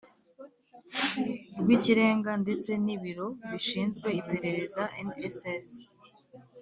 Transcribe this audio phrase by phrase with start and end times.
[1.59, 5.67] Rw ikirenga ndetse n ibiro bishinzwe iperereza nss